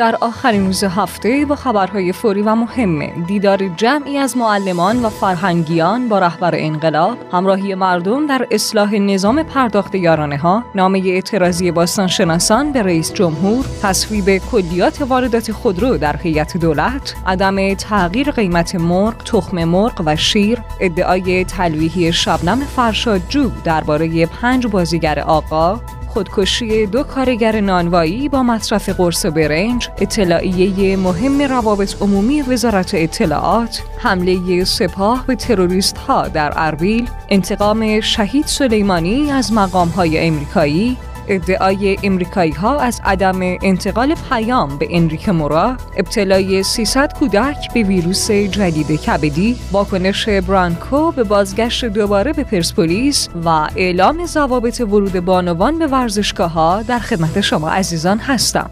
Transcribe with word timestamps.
در 0.00 0.16
آخرین 0.20 0.66
روز 0.66 0.84
هفته 0.84 1.44
با 1.48 1.54
خبرهای 1.54 2.12
فوری 2.12 2.42
و 2.42 2.54
مهم 2.54 3.24
دیدار 3.26 3.68
جمعی 3.68 4.18
از 4.18 4.36
معلمان 4.36 5.04
و 5.04 5.08
فرهنگیان 5.08 6.08
با 6.08 6.18
رهبر 6.18 6.54
انقلاب 6.54 7.18
همراهی 7.32 7.74
مردم 7.74 8.26
در 8.26 8.46
اصلاح 8.50 8.94
نظام 8.94 9.42
پرداخت 9.42 9.94
یارانه 9.94 10.36
ها 10.36 10.64
نامه 10.74 10.98
اعتراضی 10.98 11.70
باستانشناسان 11.70 12.72
به 12.72 12.82
رئیس 12.82 13.12
جمهور 13.12 13.64
تصویب 13.82 14.38
کلیات 14.38 15.02
واردات 15.02 15.52
خودرو 15.52 15.96
در 15.96 16.16
هیئت 16.16 16.56
دولت 16.56 17.14
عدم 17.26 17.74
تغییر 17.74 18.30
قیمت 18.30 18.74
مرغ 18.74 19.16
تخم 19.16 19.64
مرغ 19.64 20.02
و 20.06 20.16
شیر 20.16 20.58
ادعای 20.80 21.44
تلویحی 21.44 22.12
شبنم 22.12 22.60
فرشادجو 22.60 23.50
درباره 23.64 24.26
پنج 24.26 24.66
بازیگر 24.66 25.20
آقا 25.20 25.80
خودکشی 26.12 26.86
دو 26.86 27.02
کارگر 27.02 27.60
نانوایی 27.60 28.28
با 28.28 28.42
مصرف 28.42 28.88
قرص 28.88 29.26
برنج، 29.26 29.88
اطلاعیه 29.98 30.96
مهم 30.96 31.40
روابط 31.40 32.02
عمومی 32.02 32.42
وزارت 32.42 32.90
اطلاعات، 32.94 33.82
حمله 33.98 34.64
سپاه 34.64 35.26
به 35.26 35.34
تروریست 35.34 35.98
ها 35.98 36.28
در 36.28 36.52
اربیل، 36.56 37.10
انتقام 37.28 38.00
شهید 38.00 38.46
سلیمانی 38.46 39.30
از 39.30 39.52
مقام 39.52 39.88
های 39.88 40.18
امریکایی، 40.18 40.96
ادعای 41.30 41.98
امریکایی 42.02 42.52
ها 42.52 42.78
از 42.78 43.00
عدم 43.04 43.40
انتقال 43.40 44.14
پیام 44.30 44.78
به 44.78 44.88
انریک 44.90 45.28
مورا، 45.28 45.76
ابتلای 45.96 46.62
300 46.62 47.12
کودک 47.12 47.74
به 47.74 47.82
ویروس 47.82 48.30
جدید 48.30 49.00
کبدی، 49.00 49.56
واکنش 49.72 50.28
برانکو 50.28 51.12
به 51.12 51.24
بازگشت 51.24 51.84
دوباره 51.84 52.32
به 52.32 52.44
پرسپولیس 52.44 53.28
و 53.44 53.48
اعلام 53.76 54.26
ضوابط 54.26 54.80
ورود 54.80 55.20
بانوان 55.20 55.78
به 55.78 55.86
ورزشگاه 55.86 56.52
ها 56.52 56.82
در 56.82 56.98
خدمت 56.98 57.40
شما 57.40 57.70
عزیزان 57.70 58.18
هستم. 58.18 58.70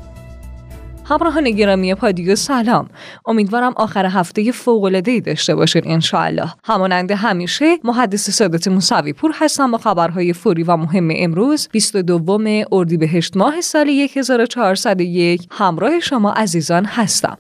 همراهان 1.09 1.51
گرامی 1.51 1.95
پادیو 1.95 2.37
سلام. 2.37 2.89
امیدوارم 3.27 3.73
آخر 3.77 4.07
هفته 4.07 4.53
فوق 4.53 4.85
العاده 4.85 5.21
داشته 5.21 5.55
باشین 5.55 5.83
انشاءالله. 5.85 6.55
همانند 6.65 7.11
همیشه 7.11 7.77
محدث 7.85 8.31
سادات 8.31 8.69
موسوی 8.69 9.13
پور 9.13 9.33
هستم 9.35 9.71
با 9.71 9.79
خبرهای 9.79 10.33
فوری 10.33 10.63
و 10.63 10.77
مهم 10.77 11.09
امروز 11.17 11.69
22 11.73 12.65
اردیبهشت 12.73 13.37
ماه 13.37 13.61
سال 13.61 13.89
1401 13.89 15.47
همراه 15.51 16.01
شما 16.01 16.33
عزیزان 16.33 16.85
هستم. 16.85 17.39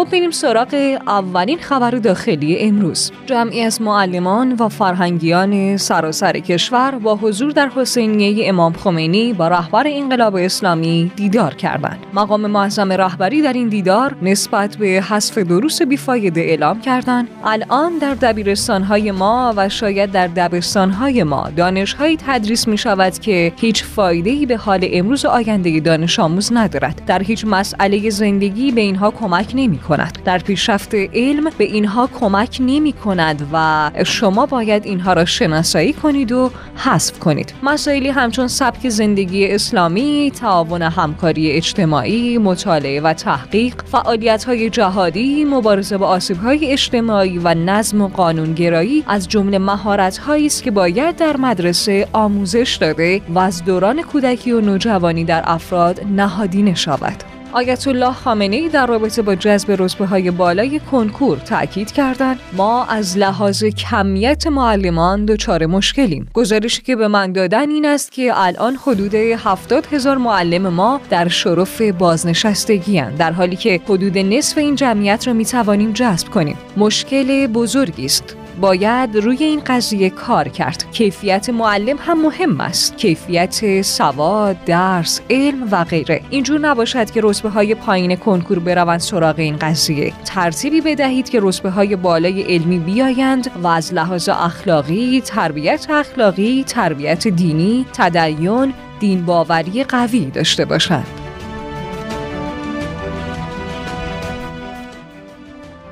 خب 0.00 0.10
بریم 0.10 0.30
سراغ 0.30 0.98
اولین 1.06 1.58
خبر 1.58 1.90
داخلی 1.90 2.58
امروز. 2.58 3.12
جمعی 3.26 3.60
از 3.60 3.82
معلمان 3.82 4.52
و 4.52 4.68
فرهنگیان 4.68 5.76
سراسر 5.76 6.32
کشور 6.32 6.90
با 6.90 7.16
حضور 7.16 7.50
در 7.50 7.68
حسینیه 7.68 8.48
امام 8.48 8.72
خمینی 8.72 9.32
با 9.32 9.48
رهبر 9.48 9.84
انقلاب 9.86 10.36
اسلامی 10.36 11.10
دیدار 11.16 11.54
کردند. 11.54 11.98
مقام 12.14 12.46
معظم 12.46 12.92
رهبری 12.92 13.42
در 13.42 13.52
این 13.52 13.68
دیدار 13.68 14.16
نسبت 14.22 14.76
به 14.76 14.86
حذف 14.86 15.38
دروس 15.38 15.82
بیفایده 15.82 16.40
اعلام 16.40 16.80
کردند. 16.80 17.28
الان 17.44 17.98
در 17.98 18.14
دبیرستانهای 18.14 19.10
ما 19.10 19.54
و 19.56 19.68
شاید 19.68 20.12
در 20.12 20.26
دبستانهای 20.26 21.22
ما 21.22 21.50
دانشهایی 21.56 22.16
تدریس 22.26 22.68
می 22.68 22.78
شود 22.78 23.18
که 23.18 23.52
هیچ 23.56 23.84
فایده 23.84 24.46
به 24.46 24.56
حال 24.56 24.80
امروز 24.92 25.24
آینده 25.24 25.80
دانش 25.80 26.18
آموز 26.18 26.52
ندارد. 26.52 27.02
در 27.06 27.22
هیچ 27.22 27.44
مسئله 27.44 28.10
زندگی 28.10 28.72
به 28.72 28.80
اینها 28.80 29.10
کمک 29.10 29.52
نمی 29.54 29.78
کند 29.78 29.89
در 29.96 30.38
پیشرفت 30.38 30.94
علم 30.94 31.50
به 31.58 31.64
اینها 31.64 32.08
کمک 32.20 32.58
نمی 32.60 32.92
کند 32.92 33.48
و 33.52 33.90
شما 34.04 34.46
باید 34.46 34.86
اینها 34.86 35.12
را 35.12 35.24
شناسایی 35.24 35.92
کنید 35.92 36.32
و 36.32 36.50
حذف 36.76 37.18
کنید. 37.18 37.54
مسائلی 37.62 38.08
همچون 38.08 38.48
سبک 38.48 38.88
زندگی 38.88 39.48
اسلامی 39.48 40.32
تعاون 40.40 40.82
همکاری 40.82 41.50
اجتماعی 41.50 42.38
مطالعه 42.38 43.00
و 43.00 43.12
تحقیق 43.12 43.74
فعالیت 43.84 44.44
های 44.44 44.70
جهادی 44.70 45.44
مبارزه 45.44 45.98
با 45.98 46.06
آسیب 46.06 46.36
های 46.36 46.72
اجتماعی 46.72 47.38
و 47.38 47.54
نظم 47.54 48.00
و 48.00 48.08
قانونگرایی 48.08 49.04
از 49.06 49.28
جمله 49.28 49.58
مهارت 49.58 50.18
هایی 50.18 50.46
است 50.46 50.62
که 50.62 50.70
باید 50.70 51.16
در 51.16 51.36
مدرسه 51.36 52.08
آموزش 52.12 52.78
داده 52.80 53.22
و 53.28 53.38
از 53.38 53.64
دوران 53.64 54.02
کودکی 54.02 54.52
و 54.52 54.60
نوجوانی 54.60 55.24
در 55.24 55.42
افراد 55.46 56.00
نهادینه 56.16 56.74
شود. 56.74 57.39
آیت 57.52 57.88
الله 57.88 58.12
خامنه 58.12 58.56
ای 58.56 58.68
در 58.68 58.86
رابطه 58.86 59.22
با 59.22 59.34
جذب 59.34 59.76
رتبه 59.78 60.06
های 60.06 60.30
بالای 60.30 60.80
کنکور 60.80 61.38
تاکید 61.38 61.92
کردند. 61.92 62.40
ما 62.52 62.84
از 62.84 63.18
لحاظ 63.18 63.64
کمیت 63.64 64.46
معلمان 64.46 65.24
دچار 65.24 65.66
مشکلیم. 65.66 66.28
گزارشی 66.34 66.82
که 66.82 66.96
به 66.96 67.08
من 67.08 67.32
دادن 67.32 67.70
این 67.70 67.86
است 67.86 68.12
که 68.12 68.32
الان 68.34 68.76
حدود 68.76 69.14
70 69.14 69.86
هزار 69.86 70.16
معلم 70.16 70.68
ما 70.68 71.00
در 71.10 71.28
شرف 71.28 71.82
بازنشستگی 71.82 73.02
در 73.18 73.32
حالی 73.32 73.56
که 73.56 73.80
حدود 73.84 74.18
نصف 74.18 74.58
این 74.58 74.74
جمعیت 74.74 75.26
را 75.26 75.32
می 75.32 75.44
توانیم 75.44 75.92
جذب 75.92 76.28
کنیم. 76.28 76.56
مشکل 76.76 77.46
بزرگی 77.46 78.04
است. 78.04 78.36
باید 78.60 79.16
روی 79.16 79.44
این 79.44 79.62
قضیه 79.66 80.10
کار 80.10 80.48
کرد. 80.48 80.90
کیفیت 80.92 81.50
معلم 81.50 81.96
هم 82.00 82.22
مهم 82.22 82.60
است. 82.60 82.96
کیفیت 82.96 83.82
سواد 83.82 84.64
درس 84.64 85.20
علم 85.30 85.68
و 85.70 85.84
غیره. 85.84 86.20
اینجور 86.30 86.60
نباشد 86.60 87.10
که 87.10 87.20
رتبه 87.24 87.48
های 87.48 87.74
پایین 87.74 88.16
کنکور 88.16 88.58
بروند 88.58 89.00
سراغ 89.00 89.38
این 89.38 89.56
قضیه. 89.56 90.12
ترتیبی 90.24 90.80
بدهید 90.80 91.28
که 91.28 91.38
رتبه 91.42 91.70
های 91.70 91.96
بالای 91.96 92.42
علمی 92.42 92.78
بیایند 92.78 93.50
و 93.62 93.66
از 93.66 93.94
لحاظ 93.94 94.28
اخلاقی 94.28 95.20
تربیت 95.20 95.86
اخلاقی 95.90 96.64
تربیت 96.64 97.28
دینی 97.28 97.86
تدین 97.92 98.74
دین 99.00 99.26
باوری 99.26 99.84
قوی 99.84 100.24
داشته 100.24 100.64
باشند. 100.64 101.19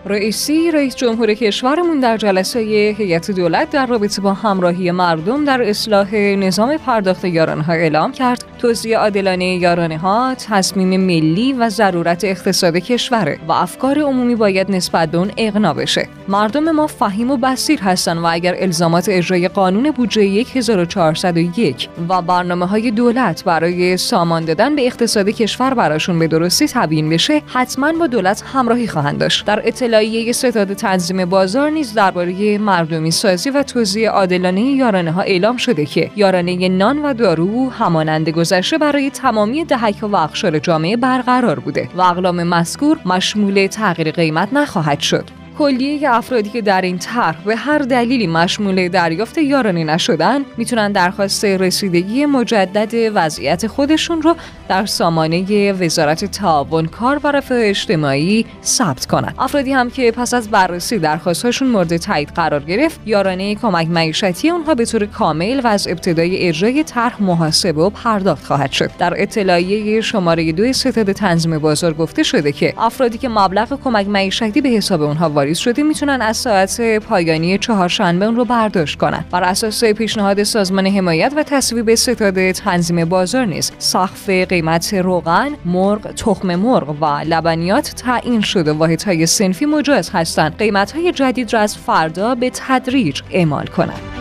رئیسی 0.09 0.71
رئیس 0.71 0.97
جمهور 0.97 1.35
کشورمون 1.35 2.01
در 2.01 2.17
جلسه 2.17 2.61
هیئت 2.99 3.31
دولت 3.31 3.71
در 3.71 3.87
رابطه 3.87 4.23
با 4.23 4.33
همراهی 4.33 4.91
مردم 4.91 5.45
در 5.45 5.63
اصلاح 5.63 6.15
نظام 6.15 6.77
پرداخت 6.77 7.25
یارانه 7.25 7.71
اعلام 7.71 8.13
کرد. 8.13 8.45
توزیع 8.59 8.99
عادلانه 8.99 9.45
یارانه 9.45 9.99
ها 9.99 10.35
تصمیم 10.35 11.01
ملی 11.01 11.53
و 11.53 11.69
ضرورت 11.69 12.25
اقتصاد 12.25 12.77
کشوره 12.77 13.39
و 13.49 13.53
افکار 13.53 13.99
عمومی 13.99 14.35
باید 14.35 14.71
نسبت 14.71 15.11
به 15.11 15.19
اون 15.19 15.31
اقنا 15.37 15.75
بشه. 15.75 16.09
مردم 16.29 16.71
ما 16.71 16.87
فهیم 16.87 17.31
و 17.31 17.37
بسیر 17.37 17.81
هستن 17.81 18.19
و 18.19 18.27
اگر 18.31 18.55
الزامات 18.59 19.07
اجرای 19.09 19.49
قانون 19.49 19.91
بودجه 19.91 20.23
1401 20.55 21.89
و 22.09 22.23
برنامه 22.23 22.67
های 22.67 22.91
دولت 22.91 23.45
برای 23.45 23.97
سامان 23.97 24.45
دادن 24.45 24.77
به 24.77 24.87
اقتصاد 24.87 25.29
کشور 25.29 25.75
براشون 25.75 26.19
به 26.19 26.27
درستی 26.27 26.69
تبیین 26.69 27.11
بشه 27.11 27.43
حتما 27.47 27.93
با 27.93 28.07
دولت 28.07 28.45
همراهی 28.53 28.87
خواهند 28.87 29.19
داشت. 29.19 29.47
در 29.47 29.63
اطلاعیه 29.99 30.33
ستاد 30.33 30.73
تنظیم 30.73 31.25
بازار 31.25 31.71
نیز 31.71 31.95
درباره 31.95 32.59
مردمی 32.59 33.11
سازی 33.11 33.51
و 33.51 33.63
توزیع 33.63 34.09
عادلانه 34.09 34.61
یارانه 34.61 35.13
ها 35.13 35.21
اعلام 35.21 35.57
شده 35.57 35.87
که 35.87 36.11
یارانه 36.17 36.69
نان 36.69 37.03
و 37.03 37.15
دارو 37.15 37.71
همانند 37.71 38.29
گذشته 38.29 38.79
برای 38.79 39.11
تمامی 39.11 39.65
دهک 39.65 40.03
و 40.03 40.17
اقشار 40.17 40.59
جامعه 40.59 40.97
برقرار 40.97 41.59
بوده 41.59 41.89
و 41.95 42.01
اقلام 42.01 42.43
مذکور 42.43 42.99
مشمول 43.07 43.67
تغییر 43.67 44.11
قیمت 44.11 44.49
نخواهد 44.53 45.01
شد. 45.01 45.25
کلیه 45.59 46.15
افرادی 46.15 46.51
که 46.51 46.63
در 46.63 46.81
این 46.81 46.99
طرح 46.99 47.45
به 47.45 47.57
هر 47.57 47.79
دلیلی 47.79 48.27
مشمول 48.27 48.89
دریافت 48.89 49.39
یارانه 49.39 49.85
نشدن 49.85 50.45
می‌تونن 50.57 50.93
درخواست 50.93 51.45
رسیدگی 51.45 52.27
مجدد 52.27 53.13
وضعیت 53.15 53.67
خودشون 53.67 54.23
رو 54.23 54.37
در 54.69 54.87
سامانه 54.87 55.73
وزارت 55.73 56.25
تعاون 56.25 56.87
کار 56.87 57.21
و 57.25 57.33
رفاه 57.33 57.59
اجتماعی 57.61 58.47
ثبت 58.65 59.07
کنند. 59.07 59.35
افرادی 59.39 59.73
هم 59.73 59.91
که 59.91 60.13
پس 60.13 60.35
از 60.35 60.51
بررسی 60.51 60.99
درخواستهاشون 60.99 61.69
مورد 61.69 61.97
تایید 61.97 62.29
قرار 62.29 62.61
گرفت 62.61 63.01
یارانه 63.07 63.55
کمک 63.55 63.89
معیشتی 63.89 64.51
اونها 64.51 64.75
به 64.75 64.85
طور 64.85 65.07
کامل 65.07 65.61
و 65.65 65.67
از 65.67 65.89
ابتدای 65.89 66.49
اجرای 66.49 66.85
طرح 66.85 67.23
محاسبه 67.23 67.83
و 67.83 67.91
پرداخت 67.91 68.45
خواهد 68.45 68.73
شد 68.73 68.91
در 68.99 69.23
اطلاعیه 69.23 70.01
شماره 70.01 70.53
دو 70.53 70.73
ستاد 70.73 71.13
تنظیم 71.13 71.59
بازار 71.59 71.95
گفته 71.95 72.23
شده 72.23 72.53
که 72.53 72.75
افرادی 72.79 73.19
که 73.19 73.29
مبلغ 73.29 73.81
کمک 73.85 74.09
معیشتی 74.09 74.61
به 74.61 74.69
حساب 74.69 75.03
اونها 75.03 75.31
واریز 75.31 75.59
شده 75.59 75.83
می‌تونن 75.83 76.23
از 76.23 76.37
ساعت 76.37 76.99
پایانی 76.99 77.59
چهارشنبه 77.59 78.27
اون 78.27 78.37
رو 78.37 78.45
برداشت 78.45 78.99
کنن 78.99 79.25
بر 79.31 79.43
اساس 79.43 79.85
پیشنهاد 79.85 80.43
سازمان 80.43 80.87
حمایت 80.87 81.33
و 81.37 81.43
تصویب 81.43 81.95
ستاد 81.95 82.53
تنظیم 82.53 83.05
بازار 83.05 83.45
نیز 83.45 83.73
سقف 83.79 84.31
قیمت 84.59 84.95
روغن، 84.95 85.51
مرغ، 85.65 86.13
تخم 86.13 86.55
مرغ 86.55 87.03
و 87.03 87.05
لبنیات 87.27 87.95
تعیین 87.97 88.41
شده 88.41 88.73
واحدهای 88.73 89.27
سنفی 89.27 89.67
مجاز 89.67 90.11
هستند 90.11 90.57
قیمتهای 90.57 91.13
جدید 91.13 91.53
را 91.53 91.61
از 91.61 91.77
فردا 91.77 92.35
به 92.35 92.51
تدریج 92.55 93.23
اعمال 93.31 93.67
کنند 93.67 94.18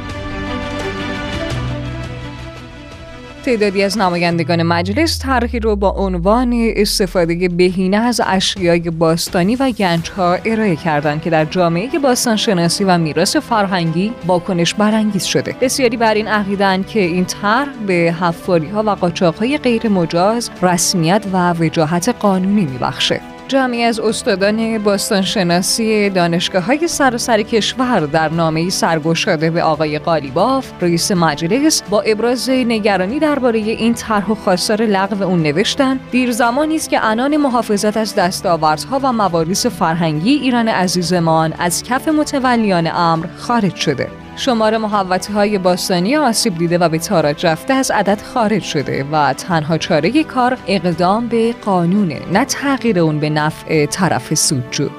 تعدادی 3.47 3.83
از 3.83 3.97
نمایندگان 3.97 4.63
مجلس 4.63 5.19
طرحی 5.19 5.59
رو 5.59 5.75
با 5.75 5.89
عنوان 5.89 6.71
استفاده 6.75 7.49
بهینه 7.49 7.97
از 7.97 8.21
اشیای 8.25 8.79
باستانی 8.79 9.55
و 9.55 9.71
گنجها 9.71 10.33
ارائه 10.45 10.75
کردند 10.75 11.21
که 11.21 11.29
در 11.29 11.45
جامعه 11.45 11.99
باستانشناسی 11.99 12.83
و 12.83 12.97
میراث 12.97 13.35
فرهنگی 13.35 14.13
واکنش 14.25 14.73
برانگیز 14.73 15.23
شده. 15.23 15.55
بسیاری 15.61 15.97
بر 15.97 16.13
این 16.13 16.27
عقیدن 16.27 16.83
که 16.83 16.99
این 16.99 17.25
طرح 17.25 17.69
به 17.87 18.15
حفاری 18.21 18.69
ها 18.69 18.83
و 18.83 18.89
قاچاق 18.89 19.35
های 19.35 19.57
غیر 19.57 19.89
مجاز 19.89 20.49
رسمیت 20.61 21.25
و 21.33 21.53
وجاهت 21.53 22.09
قانونی 22.19 22.65
میبخشه. 22.65 23.36
جمعی 23.47 23.83
از 23.83 23.99
استادان 23.99 24.77
باستانشناسی 24.77 26.09
دانشگاه 26.09 26.63
های 26.63 26.87
سراسر 26.87 27.41
کشور 27.41 27.99
در 27.99 28.29
نامه 28.29 28.69
سرگشاده 28.69 29.49
به 29.49 29.63
آقای 29.63 29.99
قالیباف 29.99 30.71
رئیس 30.81 31.11
مجلس 31.11 31.83
با 31.89 32.01
ابراز 32.01 32.49
نگرانی 32.49 33.19
درباره 33.19 33.59
این 33.59 33.93
طرح 33.93 34.31
و 34.31 34.35
خواستار 34.35 34.81
لغو 34.81 35.23
اون 35.23 35.41
نوشتن 35.41 35.99
دیر 36.11 36.31
زمانی 36.31 36.75
است 36.75 36.89
که 36.89 37.05
انان 37.05 37.37
محافظت 37.37 37.97
از 37.97 38.15
دستاوردها 38.15 38.99
و 39.03 39.13
مواریث 39.13 39.65
فرهنگی 39.65 40.33
ایران 40.33 40.67
عزیزمان 40.67 41.53
از 41.59 41.83
کف 41.83 42.07
متولیان 42.07 42.87
امر 42.87 43.25
خارج 43.37 43.75
شده. 43.75 44.26
شمار 44.37 44.77
محوطه 44.77 45.33
های 45.33 45.57
باستانی 45.57 46.15
آسیب 46.15 46.57
دیده 46.57 46.77
و 46.77 46.89
به 46.89 46.99
تاراج 46.99 47.45
رفته 47.45 47.73
از 47.73 47.91
عدد 47.91 48.21
خارج 48.21 48.63
شده 48.63 49.05
و 49.11 49.33
تنها 49.33 49.77
چاره 49.77 50.23
کار 50.23 50.57
اقدام 50.67 51.27
به 51.27 51.55
قانونه 51.65 52.21
نه 52.31 52.45
تغییر 52.45 52.99
اون 52.99 53.19
به 53.19 53.29
نفع 53.29 53.85
طرف 53.85 54.33
سودجو 54.33 54.89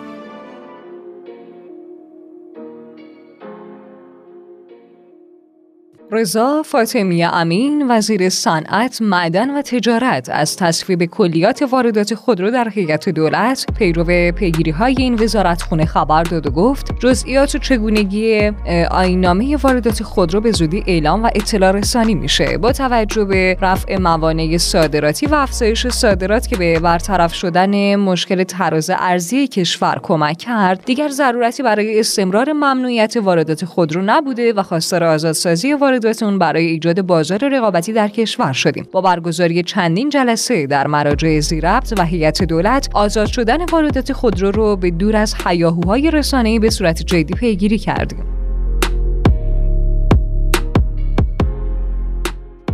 رضا 6.12 6.62
فاطمی 6.62 7.24
امین 7.24 7.90
وزیر 7.90 8.28
صنعت، 8.28 9.02
معدن 9.02 9.58
و 9.58 9.62
تجارت 9.62 10.28
از 10.28 10.56
تصویب 10.56 11.04
کلیات 11.04 11.62
واردات 11.70 12.14
خودرو 12.14 12.50
در 12.50 12.68
هیئت 12.68 13.08
دولت 13.08 13.66
پیرو 13.78 14.32
پیگیری 14.32 14.70
های 14.70 14.94
این 14.98 15.14
وزارت 15.14 15.62
خونه 15.62 15.84
خبر 15.84 16.22
داد 16.22 16.46
و 16.46 16.50
گفت 16.50 16.98
جزئیات 16.98 17.54
و 17.54 17.58
چگونگی 17.58 18.52
آینامه 18.90 19.56
واردات 19.56 20.02
خودرو 20.02 20.40
به 20.40 20.52
زودی 20.52 20.84
اعلام 20.86 21.24
و 21.24 21.30
اطلاع 21.34 21.72
رسانی 21.72 22.14
میشه. 22.14 22.58
با 22.58 22.72
توجه 22.72 23.24
به 23.24 23.56
رفع 23.60 23.98
موانع 23.98 24.56
صادراتی 24.56 25.26
و 25.26 25.34
افزایش 25.34 25.88
صادرات 25.88 26.46
که 26.46 26.56
به 26.56 26.78
برطرف 26.78 27.34
شدن 27.34 27.96
مشکل 27.96 28.44
تراز 28.44 28.90
ارزی 28.98 29.48
کشور 29.48 30.00
کمک 30.02 30.38
کرد 30.38 30.84
دیگر 30.84 31.08
ضرورتی 31.08 31.62
برای 31.62 32.00
استمرار 32.00 32.52
ممنوعیت 32.52 33.16
واردات 33.16 33.64
خودرو 33.64 34.02
نبوده 34.02 34.52
و 34.52 34.62
خواستار 34.62 35.04
آزادسازی 35.04 35.72
وارد 35.72 35.97
وارداتون 35.98 36.38
برای 36.38 36.66
ایجاد 36.66 37.02
بازار 37.02 37.48
رقابتی 37.52 37.92
در 37.92 38.08
کشور 38.08 38.52
شدیم. 38.52 38.86
با 38.92 39.00
برگزاری 39.00 39.62
چندین 39.62 40.08
جلسه 40.08 40.66
در 40.66 40.86
مراجع 40.86 41.40
زیربط 41.40 41.94
و 41.98 42.04
هیئت 42.04 42.42
دولت 42.42 42.88
آزاد 42.94 43.26
شدن 43.26 43.64
واردات 43.64 44.12
خودرو 44.12 44.50
رو 44.50 44.76
به 44.76 44.90
دور 44.90 45.16
از 45.16 45.34
حیاهوهای 45.34 46.10
رسانه‌ای 46.10 46.58
به 46.58 46.70
صورت 46.70 47.02
جدی 47.02 47.34
پیگیری 47.34 47.78
کردیم. 47.78 48.37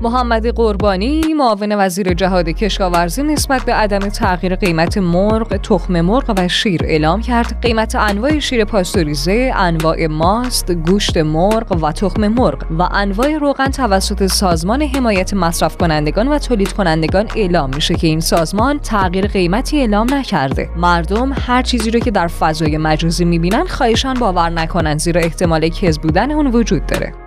محمد 0.05 0.47
قربانی 0.47 1.35
معاون 1.35 1.73
وزیر 1.73 2.15
جهاد 2.15 2.49
کشاورزی 2.49 3.23
نسبت 3.23 3.63
به 3.63 3.75
عدم 3.75 3.99
تغییر 3.99 4.57
قیمت 4.57 4.99
مرغ، 4.99 5.57
تخم 5.57 6.01
مرغ 6.01 6.35
و 6.39 6.49
شیر 6.49 6.81
اعلام 6.85 7.21
کرد. 7.21 7.59
قیمت 7.63 7.95
انواع 7.95 8.39
شیر 8.39 8.65
پاستوریزه، 8.65 9.53
انواع 9.57 10.07
ماست، 10.07 10.73
گوشت 10.73 11.17
مرغ 11.17 11.83
و 11.83 11.93
تخم 11.93 12.29
مرغ 12.29 12.65
و 12.79 12.89
انواع 12.93 13.39
روغن 13.39 13.69
توسط 13.69 14.27
سازمان 14.27 14.83
حمایت 14.83 15.35
مصرف 15.35 15.77
کنندگان 15.77 16.29
و 16.29 16.39
تولید 16.39 16.73
کنندگان 16.73 17.29
اعلام 17.37 17.71
میشه 17.75 17.95
که 17.95 18.07
این 18.07 18.21
سازمان 18.21 18.79
تغییر 18.79 19.27
قیمتی 19.27 19.79
اعلام 19.81 20.15
نکرده. 20.15 20.71
مردم 20.77 21.33
هر 21.47 21.63
چیزی 21.63 21.91
رو 21.91 22.01
که 22.01 22.11
در 22.11 22.27
فضای 22.27 22.79
مجازی 22.79 23.25
می‌بینن 23.25 23.65
خواهشان 23.65 24.15
باور 24.15 24.51
نکنند 24.51 24.99
زیرا 24.99 25.21
احتمال 25.21 25.69
کذب 25.69 26.03
بودن 26.03 26.31
اون 26.31 26.47
وجود 26.47 26.87
داره. 26.87 27.24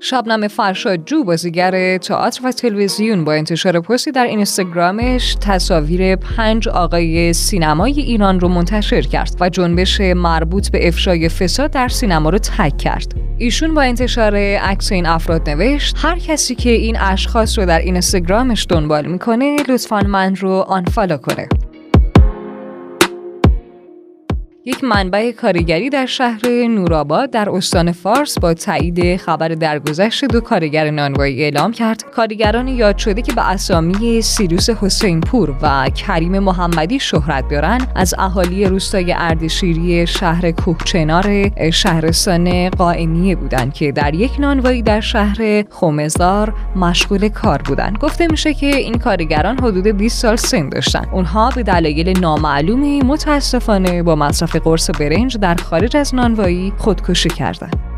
شبنم 0.00 0.48
فرشادجو 0.48 1.24
بازیگر 1.24 1.98
تئاتر 1.98 2.46
و 2.46 2.52
تلویزیون 2.52 3.24
با 3.24 3.32
انتشار 3.32 3.80
پستی 3.80 4.10
در 4.10 4.24
اینستاگرامش 4.24 5.36
تصاویر 5.40 6.16
پنج 6.16 6.68
آقای 6.68 7.32
سینمای 7.32 8.00
ایران 8.00 8.40
رو 8.40 8.48
منتشر 8.48 9.00
کرد 9.00 9.36
و 9.40 9.48
جنبش 9.48 10.00
مربوط 10.00 10.70
به 10.70 10.88
افشای 10.88 11.28
فساد 11.28 11.70
در 11.70 11.88
سینما 11.88 12.30
رو 12.30 12.38
تک 12.38 12.76
کرد. 12.76 13.14
ایشون 13.38 13.74
با 13.74 13.82
انتشار 13.82 14.36
عکس 14.36 14.92
این 14.92 15.06
افراد 15.06 15.50
نوشت 15.50 15.96
هر 15.98 16.18
کسی 16.18 16.54
که 16.54 16.70
این 16.70 16.96
اشخاص 17.00 17.58
رو 17.58 17.66
در 17.66 17.78
اینستاگرامش 17.78 18.66
دنبال 18.68 19.06
می‌کنه 19.06 19.56
لطفا 19.68 20.00
من 20.00 20.36
رو 20.36 20.50
آنفالو 20.50 21.16
کنه. 21.16 21.48
یک 24.68 24.84
منبع 24.84 25.32
کارگری 25.32 25.90
در 25.90 26.06
شهر 26.06 26.48
نورآباد 26.48 27.30
در 27.30 27.50
استان 27.50 27.92
فارس 27.92 28.38
با 28.38 28.54
تایید 28.54 29.16
خبر 29.16 29.48
درگذشت 29.48 30.24
دو 30.24 30.40
کارگر 30.40 30.90
نانوایی 30.90 31.42
اعلام 31.42 31.72
کرد. 31.72 32.04
کارگران 32.10 32.68
یاد 32.68 32.98
شده 32.98 33.22
که 33.22 33.32
به 33.32 33.50
اسامی 33.50 34.22
سیروس 34.22 34.70
حسین 34.70 35.20
پور 35.20 35.54
و 35.62 35.90
کریم 35.90 36.38
محمدی 36.38 37.00
شهرت 37.00 37.48
دارند. 37.48 37.92
از 37.96 38.14
اهالی 38.18 38.64
روستای 38.64 39.12
اردشیری 39.12 40.06
شهر 40.06 40.50
کوهچنار 40.50 41.50
شهرستان 41.70 42.70
قائمیه 42.70 43.36
بودند 43.36 43.74
که 43.74 43.92
در 43.92 44.14
یک 44.14 44.40
نانوایی 44.40 44.82
در 44.82 45.00
شهر 45.00 45.64
خومزار 45.70 46.54
مشغول 46.76 47.28
کار 47.28 47.62
بودند. 47.62 47.98
گفته 47.98 48.26
میشه 48.26 48.54
که 48.54 48.76
این 48.76 48.98
کارگران 48.98 49.58
حدود 49.58 49.86
20 49.86 50.22
سال 50.22 50.36
سن 50.36 50.68
داشتن 50.68 51.08
اونها 51.12 51.50
به 51.50 51.62
دلایل 51.62 52.18
نامعلومی 52.18 53.00
متاسفانه 53.00 54.02
با 54.02 54.16
مصرف 54.16 54.57
قرص 54.58 54.90
برنج 54.90 55.36
در 55.36 55.54
خارج 55.54 55.96
از 55.96 56.14
نانوایی 56.14 56.72
خودکشی 56.78 57.28
کردند. 57.28 57.88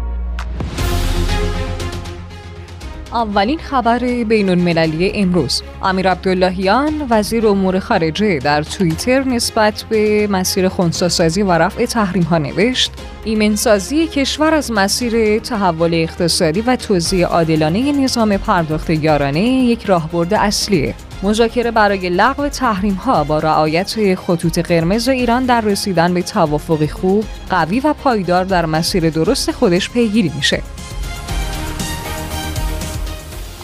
اولین 3.12 3.58
خبر 3.58 3.98
بین 4.24 4.48
المللی 4.48 5.12
امروز 5.14 5.62
امیر 5.82 6.10
عبداللهیان 6.10 7.06
وزیر 7.10 7.46
امور 7.46 7.78
خارجه 7.78 8.38
در 8.38 8.62
توییتر 8.62 9.24
نسبت 9.24 9.84
به 9.88 10.26
مسیر 10.26 10.68
خونساسازی 10.68 11.42
و 11.42 11.52
رفع 11.52 11.86
تحریم 11.86 12.22
ها 12.22 12.38
نوشت 12.38 12.92
ایمنسازی 13.24 14.06
کشور 14.06 14.54
از 14.54 14.72
مسیر 14.72 15.38
تحول 15.38 15.94
اقتصادی 15.94 16.60
و 16.60 16.76
توزیع 16.76 17.26
عادلانه 17.26 17.92
نظام 17.92 18.36
پرداخت 18.36 18.90
یارانه 18.90 19.40
یک 19.40 19.84
راهبرد 19.84 20.34
اصلیه 20.34 20.94
مذاکره 21.22 21.70
برای 21.70 22.08
لغو 22.08 22.48
تحریم 22.48 22.94
ها 22.94 23.24
با 23.24 23.38
رعایت 23.38 24.14
خطوط 24.14 24.58
قرمز 24.58 25.08
ایران 25.08 25.44
در 25.44 25.60
رسیدن 25.60 26.14
به 26.14 26.22
توافقی 26.22 26.86
خوب، 26.86 27.24
قوی 27.50 27.80
و 27.80 27.92
پایدار 27.92 28.44
در 28.44 28.66
مسیر 28.66 29.10
درست 29.10 29.50
خودش 29.50 29.90
پیگیری 29.90 30.32
میشه. 30.36 30.62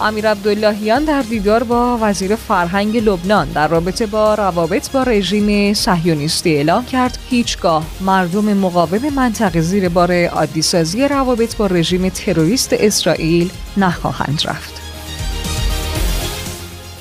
امیر 0.01 0.29
عبداللهیان 0.29 1.05
در 1.05 1.23
دیدار 1.23 1.63
با 1.63 1.99
وزیر 2.03 2.37
فرهنگ 2.37 2.97
لبنان 2.97 3.49
در 3.49 3.69
رابطه 3.69 4.07
با 4.07 4.35
روابط 4.35 4.91
با 4.91 5.03
رژیم 5.03 5.75
صهیونیستی 5.75 6.55
اعلام 6.55 6.85
کرد 6.85 7.19
هیچگاه 7.31 7.85
مردم 8.01 8.55
مقاوم 8.55 9.09
منطقه 9.17 9.61
زیر 9.61 9.89
بار 9.89 10.25
عادیسازی 10.25 11.09
روابط 11.09 11.57
با 11.57 11.67
رژیم 11.67 12.09
تروریست 12.09 12.73
اسرائیل 12.73 13.51
نخواهند 13.77 14.43
رفت. 14.45 14.76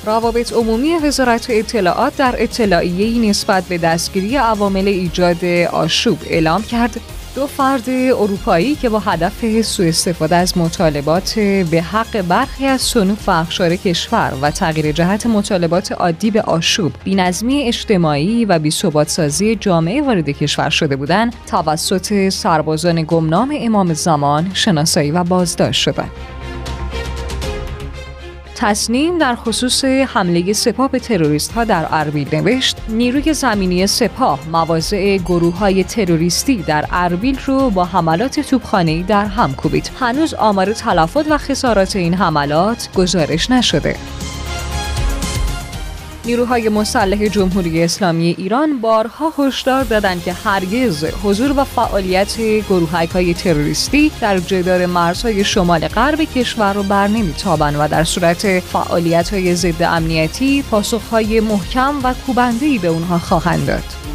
روابط 0.06 0.52
عمومی 0.52 0.94
وزارت 0.94 1.46
اطلاعات 1.50 2.16
در 2.16 2.34
اطلاعیه‌ای 2.38 3.28
نسبت 3.28 3.64
به 3.64 3.78
دستگیری 3.78 4.36
عوامل 4.36 4.88
ایجاد 4.88 5.44
آشوب 5.72 6.18
اعلام 6.26 6.62
کرد 6.62 7.00
دو 7.34 7.46
فرد 7.46 7.90
اروپایی 7.90 8.74
که 8.74 8.88
با 8.88 8.98
هدف 8.98 9.62
سوء 9.62 9.88
استفاده 9.88 10.36
از 10.36 10.58
مطالبات 10.58 11.38
به 11.70 11.82
حق 11.82 12.22
برخی 12.22 12.66
از 12.66 12.80
صنوف 12.80 13.28
و 13.28 13.32
اخشار 13.32 13.76
کشور 13.76 14.32
و 14.42 14.50
تغییر 14.50 14.92
جهت 14.92 15.26
مطالبات 15.26 15.92
عادی 15.92 16.30
به 16.30 16.42
آشوب، 16.42 16.92
بینظمی 17.04 17.62
اجتماعی 17.62 18.44
و 18.44 18.58
بی‌ثبات 18.58 19.08
سازی 19.08 19.56
جامعه 19.56 20.02
وارد 20.02 20.30
کشور 20.30 20.70
شده 20.70 20.96
بودند، 20.96 21.34
توسط 21.46 22.28
سربازان 22.28 23.02
گمنام 23.02 23.54
امام 23.60 23.94
زمان 23.94 24.50
شناسایی 24.54 25.10
و 25.10 25.24
بازداشت 25.24 25.82
شدند. 25.82 26.10
تصنیم 28.58 29.18
در 29.18 29.34
خصوص 29.34 29.84
حمله 29.84 30.52
سپاه 30.52 30.90
به 30.90 30.98
تروریست 30.98 31.52
ها 31.52 31.64
در 31.64 31.86
اربیل 31.90 32.34
نوشت 32.34 32.76
نیروی 32.88 33.34
زمینی 33.34 33.86
سپاه 33.86 34.38
مواضع 34.52 35.16
گروه 35.16 35.58
های 35.58 35.84
تروریستی 35.84 36.56
در 36.56 36.84
اربیل 36.90 37.38
رو 37.46 37.70
با 37.70 37.84
حملات 37.84 38.40
توپخانه‌ای 38.40 39.02
در 39.02 39.24
هم 39.24 39.54
کوبید. 39.54 39.90
هنوز 40.00 40.34
آمار 40.34 40.72
تلفات 40.72 41.26
و 41.30 41.38
خسارات 41.38 41.96
این 41.96 42.14
حملات 42.14 42.88
گزارش 42.94 43.50
نشده. 43.50 43.96
نیروهای 46.26 46.68
مسلح 46.68 47.28
جمهوری 47.28 47.82
اسلامی 47.82 48.34
ایران 48.38 48.80
بارها 48.80 49.32
هشدار 49.38 49.84
دادند 49.84 50.22
که 50.24 50.32
هرگز 50.32 51.04
حضور 51.04 51.52
و 51.60 51.64
فعالیت 51.64 52.40
گروهک 52.68 53.10
های 53.10 53.34
تروریستی 53.34 54.12
در 54.20 54.38
جدار 54.38 54.86
مرزهای 54.86 55.44
شمال 55.44 55.88
غرب 55.88 56.20
کشور 56.20 56.72
رو 56.72 56.82
بر 56.82 57.08
نمیتابند 57.08 57.76
و 57.78 57.88
در 57.88 58.04
صورت 58.04 58.60
فعالیت 58.60 59.34
های 59.34 59.54
ضد 59.54 59.82
امنیتی 59.82 60.62
پاسخهای 60.62 61.40
محکم 61.40 61.94
و 62.02 62.14
کوبنده‌ای 62.26 62.78
به 62.78 62.88
اونها 62.88 63.18
خواهند 63.18 63.66
داد. 63.66 64.05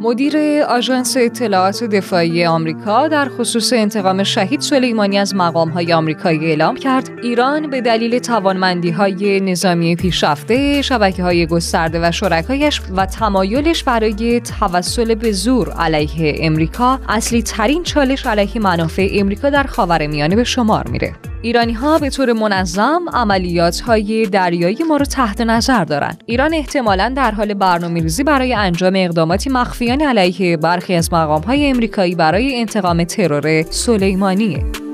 مدیر 0.00 0.62
آژانس 0.68 1.16
اطلاعات 1.16 1.84
دفاعی 1.84 2.46
آمریکا 2.46 3.08
در 3.08 3.28
خصوص 3.28 3.72
انتقام 3.72 4.22
شهید 4.22 4.60
سلیمانی 4.60 5.18
از 5.18 5.32
های 5.74 5.92
آمریکایی 5.92 6.46
اعلام 6.46 6.76
کرد. 6.76 7.10
ایران 7.22 7.70
به 7.70 7.80
دلیل 7.80 8.18
توانمندی 8.18 8.90
های 8.90 9.40
نظامی 9.40 9.96
پیشرفته 9.96 10.82
شبکه 10.82 11.22
های 11.22 11.46
گسترده 11.46 12.08
و 12.08 12.12
شرکایش 12.12 12.80
و 12.96 13.06
تمایلش 13.06 13.84
برای 13.84 14.40
توسل 14.40 15.14
به 15.14 15.32
زور 15.32 15.72
علیه 15.72 16.34
امریکا 16.38 17.00
اصلی 17.08 17.42
ترین 17.42 17.82
چالش 17.82 18.26
علیه 18.26 18.60
منافع 18.60 19.08
امریکا 19.12 19.50
در 19.50 19.64
خاورمیانه 19.64 20.36
به 20.36 20.44
شمار 20.44 20.88
میره. 20.88 21.12
ایرانی 21.46 21.72
ها 21.72 21.98
به 21.98 22.10
طور 22.10 22.32
منظم 22.32 23.02
عملیات 23.12 23.80
های 23.80 24.26
دریایی 24.26 24.78
ما 24.88 24.96
رو 24.96 25.04
تحت 25.04 25.40
نظر 25.40 25.84
دارند. 25.84 26.22
ایران 26.26 26.54
احتمالا 26.54 27.12
در 27.16 27.30
حال 27.30 27.54
برنامه 27.54 28.02
ریزی 28.02 28.24
برای 28.24 28.54
انجام 28.54 28.92
اقداماتی 28.96 29.50
مخفیانه 29.50 30.06
علیه 30.06 30.56
برخی 30.56 30.94
از 30.94 31.12
مقام 31.12 31.42
های 31.42 31.66
امریکایی 31.66 32.14
برای 32.14 32.60
انتقام 32.60 33.04
ترور 33.04 33.62
سلیمانیه. 33.62 34.85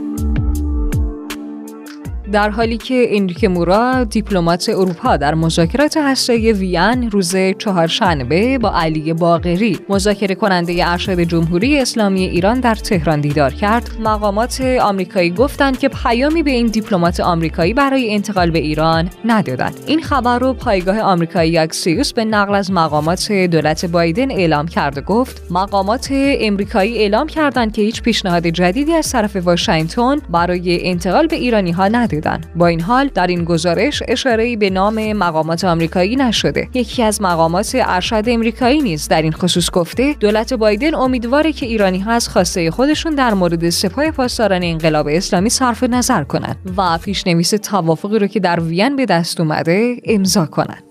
در 2.32 2.50
حالی 2.50 2.76
که 2.76 3.06
انریک 3.10 3.44
مورا 3.44 4.04
دیپلمات 4.04 4.68
اروپا 4.68 5.16
در 5.16 5.34
مذاکرات 5.34 5.96
هسته‌ای 5.96 6.52
وین 6.52 7.10
روز 7.10 7.36
چهارشنبه 7.58 8.58
با 8.58 8.72
علی 8.74 9.12
باقری 9.12 9.78
مذاکره 9.88 10.34
کننده 10.34 10.90
ارشد 10.90 11.20
جمهوری 11.20 11.78
اسلامی 11.78 12.24
ایران 12.24 12.60
در 12.60 12.74
تهران 12.74 13.20
دیدار 13.20 13.52
کرد. 13.54 13.90
مقامات 14.00 14.60
آمریکایی 14.80 15.30
گفتند 15.30 15.78
که 15.78 15.88
پیامی 15.88 16.42
به 16.42 16.50
این 16.50 16.66
دیپلمات 16.66 17.20
آمریکایی 17.20 17.74
برای 17.74 18.14
انتقال 18.14 18.50
به 18.50 18.58
ایران 18.58 19.10
ندادند. 19.24 19.74
این 19.86 20.02
خبر 20.02 20.38
رو 20.38 20.52
پایگاه 20.52 21.00
آمریکایی 21.00 21.58
اکسیوس 21.58 22.12
به 22.12 22.24
نقل 22.24 22.54
از 22.54 22.70
مقامات 22.70 23.32
دولت 23.32 23.86
بایدن 23.86 24.30
اعلام 24.30 24.68
کرد 24.68 24.98
و 24.98 25.00
گفت 25.00 25.42
مقامات 25.50 26.08
امریکایی 26.12 26.98
اعلام 26.98 27.26
کردند 27.26 27.72
که 27.72 27.82
هیچ 27.82 28.02
پیشنهاد 28.02 28.46
جدیدی 28.46 28.92
از 28.92 29.12
طرف 29.12 29.36
واشنگتن 29.36 30.16
برای 30.30 30.88
انتقال 30.88 31.26
به 31.26 31.36
ایرانی 31.36 31.70
ها 31.70 31.88
ندادند 31.88 32.21
با 32.56 32.66
این 32.66 32.80
حال 32.80 33.10
در 33.14 33.26
این 33.26 33.44
گزارش 33.44 34.02
اشاره 34.08 34.56
به 34.56 34.70
نام 34.70 35.12
مقامات 35.12 35.64
آمریکایی 35.64 36.16
نشده. 36.16 36.68
یکی 36.74 37.02
از 37.02 37.22
مقامات 37.22 37.72
ارشد 37.74 38.24
امریکایی 38.26 38.82
نیز 38.82 39.08
در 39.08 39.22
این 39.22 39.32
خصوص 39.32 39.70
گفته 39.70 40.12
دولت 40.20 40.54
بایدن 40.54 40.94
امیدواره 40.94 41.52
که 41.52 41.66
ایرانی 41.66 41.98
ها 41.98 42.12
از 42.12 42.28
خواسته 42.28 42.70
خودشون 42.70 43.14
در 43.14 43.34
مورد 43.34 43.70
سپاه 43.70 44.10
پاسداران 44.10 44.62
انقلاب 44.62 45.08
اسلامی 45.10 45.50
صرف 45.50 45.82
نظر 45.82 46.24
کنند 46.24 46.56
و 46.76 46.98
پیشنویس 46.98 47.50
توافقی 47.50 48.18
رو 48.18 48.26
که 48.26 48.40
در 48.40 48.60
وین 48.60 48.96
به 48.96 49.06
دست 49.06 49.40
اومده 49.40 49.96
امضا 50.04 50.46
کنند. 50.46 50.82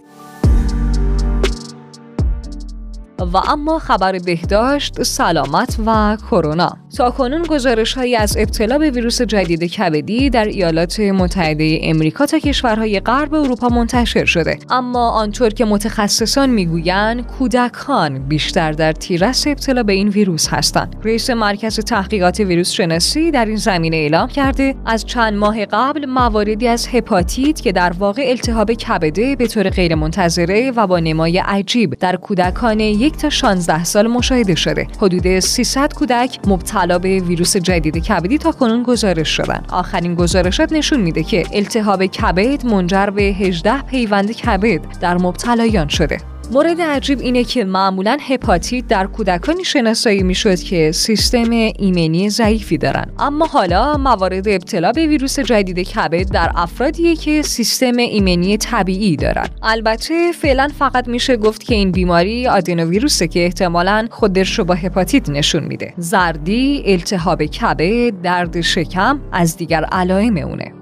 و 3.34 3.38
اما 3.38 3.80
خبر 3.80 4.20
بهداشت، 4.20 5.04
سلامت 5.04 5.76
و 5.86 6.18
کرونا. 6.32 6.78
تا 6.98 7.12
کنون 7.12 7.44
گزارش 7.44 7.94
هایی 7.94 8.16
از 8.16 8.38
ابتلا 8.38 8.78
به 8.78 8.92
ویروس 8.92 9.22
جدید 9.22 9.64
کبدی 9.64 10.30
در 10.30 10.46
ایالات 10.46 11.00
متحده 11.00 11.80
امریکا 11.84 12.26
تا 12.26 12.40
کشورهای 12.40 13.00
غرب 13.00 13.34
اروپا 13.34 13.70
منتشر 13.70 14.26
شده. 14.26 14.60
اما 14.70 15.10
آنطور 15.10 15.50
که 15.50 15.66
متخصصان 15.66 16.50
می‌گویند 16.50 17.28
کودکان 17.28 18.28
بیشتر 18.28 18.72
در 18.72 18.92
تیرس 18.92 19.48
ابتلا 19.48 19.84
به 19.84 19.94
این 19.94 20.10
ویروس 20.10 20.48
هستند. 20.48 20.96
رئیس 21.04 21.30
مرکز 21.30 21.80
تحقیقات 21.80 22.40
ویروس 22.40 22.72
شناسی 22.72 23.32
در 23.32 23.46
این 23.46 23.56
زمینه 23.56 23.98
اعلام 23.98 24.28
کرده 24.28 24.76
از 24.86 25.06
چند 25.06 25.34
ماه 25.34 25.66
قبل 25.66 26.06
مواردی 26.06 26.68
از 26.68 26.88
هپاتیت 26.88 27.62
که 27.62 27.72
در 27.72 27.92
واقع 28.00 28.24
التهاب 28.28 28.74
کبده 28.74 29.36
به 29.36 29.48
طور 29.48 29.70
غیرمنتظره 29.70 30.72
و 30.72 30.88
با 30.88 31.00
نمای 31.00 31.38
عجیب 31.38 31.94
در 32.00 32.16
کودکان 32.16 32.80
یک 32.80 33.18
تا 33.18 33.30
16 33.30 33.84
سال 33.84 34.08
مشاهده 34.08 34.56
شده. 34.56 34.88
حدود 35.02 35.40
300 35.40 35.94
کودک 35.94 36.40
مبتلا 36.48 36.81
به 36.88 37.20
ویروس 37.20 37.58
جدید 37.58 37.98
کبدی 37.98 38.38
تا 38.38 38.52
کنون 38.52 38.84
گزارش 38.84 39.30
شدن. 39.30 39.64
آخرین 39.70 40.16
گزارشات 40.16 40.74
نشون 40.74 41.00
میده 41.00 41.24
که 41.24 41.44
التهاب 41.54 42.06
کبد 42.06 42.66
منجر 42.66 43.06
به 43.06 43.22
18 43.22 43.82
پیوند 43.82 44.32
کبد 44.32 45.00
در 45.00 45.18
مبتلایان 45.18 45.88
شده. 45.88 46.18
مورد 46.54 46.82
عجیب 46.82 47.20
اینه 47.20 47.44
که 47.44 47.64
معمولا 47.66 48.18
هپاتیت 48.22 48.88
در 48.88 49.08
کودکانی 49.08 49.64
شناسایی 49.64 50.24
می‌شد 50.24 50.60
که 50.60 50.92
سیستم 50.92 51.50
ایمنی 51.52 52.30
ضعیفی 52.30 52.78
دارن. 52.78 53.06
اما 53.20 53.46
حالا 53.46 53.98
موارد 53.98 54.48
ابتلا 54.48 54.92
به 54.92 55.08
ویروس 55.08 55.40
جدید 55.40 55.80
کبد 55.80 56.32
در 56.32 56.52
افرادیه 56.56 57.16
که 57.16 57.42
سیستم 57.42 57.98
ایمنی 57.98 58.58
طبیعی 58.58 59.16
دارن. 59.16 59.48
البته 59.64 60.32
فعلا 60.32 60.70
فقط 60.80 61.08
میشه 61.08 61.38
گفت 61.38 61.64
که 61.64 61.76
این 61.76 61.92
بیماری 61.92 62.48
آدنوویروسه 62.48 63.28
که 63.28 63.46
احتمالا 63.46 64.08
خودش 64.12 64.60
رو 64.60 64.66
با 64.66 64.74
هپاتیت 64.74 65.30
نشون 65.30 65.64
میده. 65.64 65.94
زردی 65.98 66.84
التهاب 66.86 67.44
کبد 67.44 68.22
درد 68.22 68.62
شکم 68.62 69.20
از 69.32 69.58
دیگر 69.58 69.84
علائم 69.84 70.38
اونه. 70.38 70.81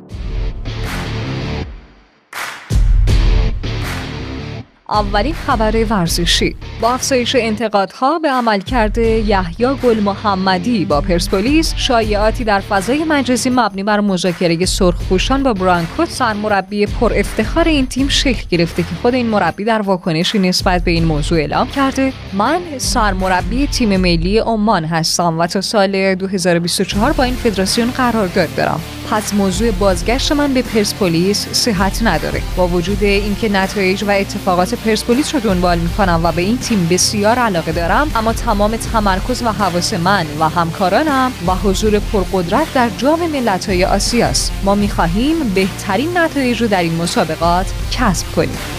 اولین 4.89 5.33
خبر 5.33 5.85
ورزشی. 5.89 6.55
با 6.81 6.93
افزایش 6.93 7.35
انتقادها 7.39 8.19
به 8.19 8.29
عملکرد 8.29 8.97
یحیی 8.97 9.67
گل 9.83 9.99
محمدی 9.99 10.85
با 10.85 11.01
پرسپولیس 11.01 11.73
شایعاتی 11.75 12.43
در 12.43 12.59
فضای 12.59 13.03
مجازی 13.03 13.49
مبنی 13.49 13.83
بر 13.83 13.99
مذاکره 13.99 14.65
سرخپوشان 14.65 15.43
با 15.43 15.53
برانکو 15.53 16.05
سرمربی 16.05 16.85
پر 16.85 17.13
افتخار 17.15 17.67
این 17.67 17.87
تیم 17.87 18.07
شکل 18.07 18.43
گرفته 18.49 18.83
که 18.83 18.89
خود 19.01 19.15
این 19.15 19.25
مربی 19.25 19.63
در 19.63 19.81
واکنشی 19.81 20.39
نسبت 20.39 20.83
به 20.83 20.91
این 20.91 21.05
موضوع 21.05 21.37
اعلام 21.37 21.67
کرده. 21.67 22.13
من 22.33 22.59
سرمربی 22.77 23.67
تیم 23.67 23.97
ملی 23.97 24.37
عمان 24.37 24.85
هستم 24.85 25.39
و 25.39 25.47
تا 25.47 25.61
سال 25.61 26.15
2024 26.15 27.13
با 27.13 27.23
این 27.23 27.35
فدراسیون 27.35 27.91
قرارداد 27.91 28.55
دارم. 28.55 28.79
پس 29.11 29.33
موضوع 29.33 29.71
بازگشت 29.71 30.31
من 30.31 30.53
به 30.53 30.61
پرسپولیس 30.61 31.47
صحت 31.51 32.03
نداره. 32.03 32.41
با 32.57 32.67
وجود 32.67 33.03
اینکه 33.03 33.49
نتایج 33.49 34.03
و 34.03 34.11
اتفاقات 34.11 34.75
پرسپولیس 34.85 35.35
رو 35.35 35.39
دنبال 35.39 35.77
می‌کنم 35.77 36.21
و 36.23 36.31
به 36.31 36.41
این 36.41 36.57
تیم 36.57 36.87
بسیار 36.91 37.39
علاقه 37.39 37.71
دارم 37.71 38.11
اما 38.15 38.33
تمام 38.33 38.77
تمرکز 38.77 39.43
و 39.43 39.51
حواس 39.51 39.93
من 39.93 40.25
و 40.39 40.49
همکارانم 40.49 41.31
و 41.47 41.55
حضور 41.55 41.99
پرقدرت 41.99 42.73
در 42.73 42.89
جام 42.97 43.27
ملت‌های 43.27 43.85
آسیاست. 43.85 44.51
ما 44.63 44.75
می‌خواهیم 44.75 45.35
بهترین 45.55 46.17
نتایج 46.17 46.61
رو 46.61 46.67
در 46.67 46.81
این 46.81 46.95
مسابقات 46.95 47.65
کسب 47.91 48.31
کنیم. 48.35 48.78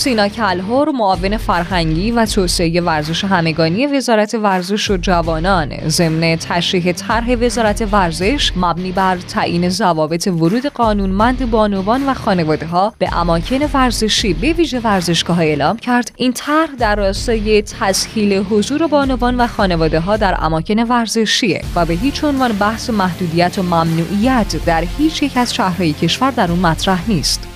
سینا 0.00 0.28
کلهور 0.28 0.90
معاون 0.90 1.36
فرهنگی 1.36 2.10
و 2.10 2.26
توسعه 2.26 2.80
ورزش 2.80 3.24
همگانی 3.24 3.86
وزارت 3.86 4.34
ورزش 4.34 4.90
و 4.90 4.96
جوانان. 4.96 5.88
ضمن 5.88 6.36
تشریح 6.36 6.92
طرح 6.92 7.34
وزارت 7.34 7.88
ورزش 7.92 8.52
مبنی 8.56 8.92
بر 8.92 9.16
تعیین 9.16 9.68
ضوابط 9.68 10.26
ورود 10.26 10.66
قانونمند 10.66 11.50
بانوان 11.50 12.06
و 12.06 12.14
خانواده 12.14 12.66
ها 12.66 12.94
به 12.98 13.16
اماکن 13.16 13.58
ورزشی 13.74 14.34
به 14.34 14.52
ویژه 14.52 14.80
ورزشگاه 14.80 15.38
اعلام 15.38 15.76
کرد. 15.76 16.12
این 16.16 16.32
طرح 16.32 16.70
در 16.78 16.96
راستای 16.96 17.62
تسهیل 17.62 18.32
حضور 18.32 18.86
بانوان 18.86 19.40
و 19.40 19.46
خانواده 19.46 20.00
ها 20.00 20.16
در 20.16 20.36
اماکن 20.38 20.82
ورزشیه 20.82 21.62
و 21.74 21.84
به 21.84 21.94
هیچ 21.94 22.24
عنوان 22.24 22.52
بحث 22.52 22.90
محدودیت 22.90 23.58
و 23.58 23.62
ممنوعیت 23.62 24.64
در 24.66 24.84
هیچ 24.98 25.22
یک 25.22 25.36
از 25.36 25.54
شهرهای 25.54 25.92
کشور 25.92 26.30
در 26.30 26.50
اون 26.50 26.60
مطرح 26.60 27.10
نیست. 27.10 27.48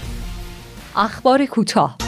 اخبار 0.96 1.46
کوتاه 1.46 2.03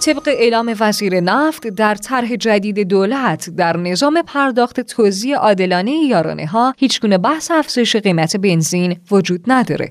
طبق 0.00 0.28
اعلام 0.28 0.74
وزیر 0.80 1.20
نفت 1.20 1.66
در 1.66 1.94
طرح 1.94 2.36
جدید 2.36 2.80
دولت 2.88 3.50
در 3.50 3.76
نظام 3.76 4.22
پرداخت 4.22 4.80
توزیع 4.80 5.36
عادلانه 5.36 5.90
یارانه 5.90 6.46
ها 6.46 6.74
هیچگونه 6.78 7.18
بحث 7.18 7.50
افزایش 7.50 7.96
قیمت 7.96 8.36
بنزین 8.36 8.96
وجود 9.10 9.40
نداره. 9.46 9.90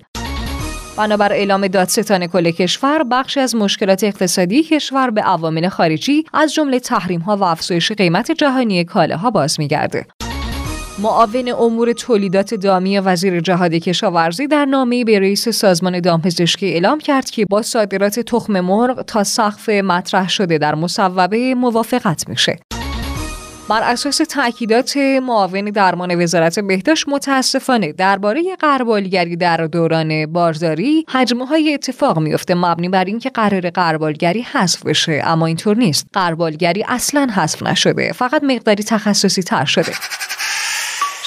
بنابر 0.97 1.33
اعلام 1.33 1.67
دادستان 1.67 2.27
کل 2.27 2.51
کشور 2.51 3.03
بخشی 3.03 3.39
از 3.39 3.55
مشکلات 3.55 4.03
اقتصادی 4.03 4.63
کشور 4.63 5.09
به 5.09 5.21
عوامل 5.21 5.69
خارجی 5.69 6.23
از 6.33 6.53
جمله 6.53 6.79
تحریم 6.79 7.19
ها 7.19 7.37
و 7.37 7.43
افزایش 7.43 7.91
قیمت 7.91 8.31
جهانی 8.31 8.83
کالاها 8.83 9.31
باز 9.31 9.59
میگرده. 9.59 10.05
معاون 10.99 11.49
امور 11.59 11.93
تولیدات 11.93 12.53
دامی 12.53 12.99
وزیر 12.99 13.39
جهاد 13.39 13.73
کشاورزی 13.73 14.47
در 14.47 14.65
نامه 14.65 15.03
به 15.03 15.19
رئیس 15.19 15.49
سازمان 15.49 15.99
دامپزشکی 15.99 16.65
اعلام 16.65 16.99
کرد 16.99 17.29
که 17.29 17.45
با 17.45 17.61
صادرات 17.61 18.19
تخم 18.19 18.59
مرغ 18.59 19.01
تا 19.01 19.23
سقف 19.23 19.69
مطرح 19.69 20.29
شده 20.29 20.57
در 20.57 20.75
مصوبه 20.75 21.55
موافقت 21.55 22.29
میشه. 22.29 22.59
بر 23.69 23.81
اساس 23.83 24.17
تاکیدات 24.17 24.97
معاون 24.97 25.65
درمان 25.65 26.23
وزارت 26.23 26.59
بهداشت 26.59 27.09
متاسفانه 27.09 27.91
درباره 27.91 28.55
قربالگری 28.59 29.35
در 29.35 29.57
دوران 29.57 30.25
بارداری 30.25 31.05
حجمه 31.09 31.45
های 31.45 31.73
اتفاق 31.73 32.19
میفته 32.19 32.55
مبنی 32.55 32.89
بر 32.89 33.05
اینکه 33.05 33.29
قرار 33.29 33.69
قربالگری 33.69 34.41
حذف 34.41 34.85
بشه 34.85 35.21
اما 35.25 35.45
اینطور 35.45 35.77
نیست 35.77 36.07
قربالگری 36.13 36.85
اصلا 36.87 37.27
حذف 37.35 37.63
نشده 37.63 38.11
فقط 38.11 38.43
مقداری 38.43 38.83
تخصصی 38.83 39.43
تر 39.43 39.65
شده 39.65 39.91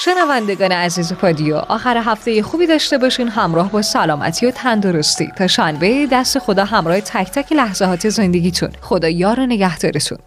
شنوندگان 0.03 0.71
عزیز 0.71 1.13
پادیو 1.13 1.55
آخر 1.55 1.97
هفته 1.97 2.43
خوبی 2.43 2.67
داشته 2.67 2.97
باشین. 2.97 3.27
همراه 3.27 3.71
با 3.71 3.81
سلامتی 3.81 4.45
و 4.45 4.51
تندرستی. 4.51 5.31
تا 5.37 5.47
شنبه 5.47 6.07
دست 6.11 6.39
خدا 6.39 6.65
همراه 6.65 7.01
تک 7.01 7.31
تک 7.31 7.51
لحظات 7.51 8.09
زندگیتون. 8.09 8.69
خدا 8.81 9.09
یار 9.09 9.39
و 9.39 9.45
نگهدارتون. 9.45 10.17